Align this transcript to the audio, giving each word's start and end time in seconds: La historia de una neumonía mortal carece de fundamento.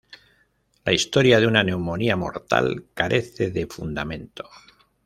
La 0.83 0.93
historia 0.93 1.39
de 1.39 1.45
una 1.45 1.63
neumonía 1.63 2.15
mortal 2.15 2.85
carece 2.95 3.51
de 3.51 3.67
fundamento. 3.67 4.49